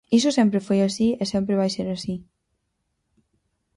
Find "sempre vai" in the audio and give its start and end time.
1.33-1.69